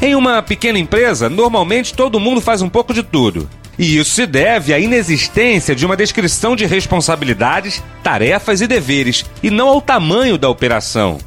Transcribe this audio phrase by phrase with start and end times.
[0.00, 3.46] Em uma pequena empresa, normalmente todo mundo faz um pouco de tudo.
[3.78, 9.50] E isso se deve à inexistência de uma descrição de responsabilidades, tarefas e deveres, e
[9.50, 11.18] não ao tamanho da operação.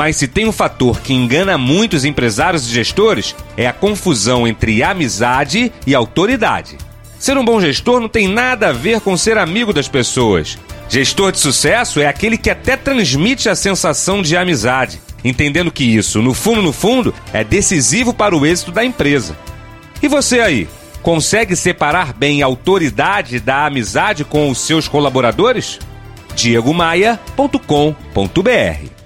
[0.00, 4.82] Mas se tem um fator que engana muitos empresários e gestores, é a confusão entre
[4.82, 6.78] amizade e autoridade.
[7.18, 10.58] Ser um bom gestor não tem nada a ver com ser amigo das pessoas.
[10.88, 16.22] Gestor de sucesso é aquele que até transmite a sensação de amizade, entendendo que isso,
[16.22, 19.36] no fundo, no fundo, é decisivo para o êxito da empresa.
[20.02, 20.66] E você aí,
[21.02, 25.78] consegue separar bem a autoridade da amizade com os seus colaboradores?
[26.34, 28.99] diegomaia.com.br